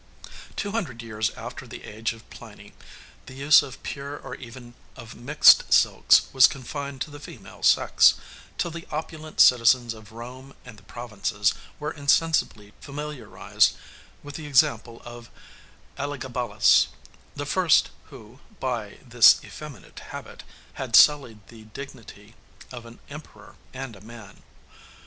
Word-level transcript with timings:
Two 0.55 0.71
hundred 0.71 1.03
years 1.03 1.29
after 1.37 1.67
the 1.67 1.83
age 1.83 2.11
of 2.11 2.27
Pliny 2.31 2.73
the 3.27 3.35
use 3.35 3.61
of 3.61 3.83
pure 3.83 4.17
or 4.17 4.33
even 4.33 4.73
of 4.95 5.13
mixed 5.13 5.71
silks 5.71 6.23
was 6.33 6.47
confined 6.47 7.01
to 7.01 7.11
the 7.11 7.19
female 7.19 7.61
sex, 7.61 8.15
till 8.57 8.71
the 8.71 8.87
opulent 8.89 9.39
citizens 9.39 9.93
of 9.93 10.11
Rome 10.11 10.55
and 10.65 10.79
the 10.79 10.89
provinces 10.89 11.53
were 11.79 11.91
insensibly 11.91 12.73
familiarized 12.81 13.75
with 14.23 14.33
the 14.33 14.47
example 14.47 15.03
of 15.05 15.29
Elagabalus, 15.99 16.87
the 17.35 17.45
first 17.45 17.91
who, 18.05 18.39
by 18.59 18.97
this 19.07 19.39
effeminate 19.43 19.99
habit, 19.99 20.41
had 20.73 20.95
sullied 20.95 21.45
the 21.49 21.65
dignity 21.65 22.33
of 22.71 22.87
an 22.87 22.97
emperor 23.11 23.55
and 23.71 23.95
a 23.95 24.01
man. 24.01 24.41